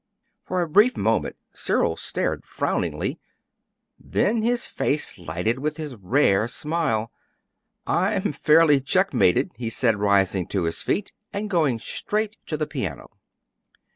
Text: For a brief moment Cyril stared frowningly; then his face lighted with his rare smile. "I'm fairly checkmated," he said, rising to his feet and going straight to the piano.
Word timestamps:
For 0.43 0.63
a 0.63 0.67
brief 0.67 0.97
moment 0.97 1.35
Cyril 1.53 1.95
stared 1.95 2.43
frowningly; 2.43 3.19
then 3.99 4.41
his 4.41 4.65
face 4.65 5.19
lighted 5.19 5.59
with 5.59 5.77
his 5.77 5.95
rare 5.95 6.47
smile. 6.47 7.11
"I'm 7.85 8.31
fairly 8.31 8.81
checkmated," 8.81 9.51
he 9.57 9.69
said, 9.69 9.97
rising 9.99 10.47
to 10.47 10.63
his 10.63 10.81
feet 10.81 11.11
and 11.31 11.51
going 11.51 11.77
straight 11.77 12.37
to 12.47 12.57
the 12.57 12.65
piano. 12.65 13.11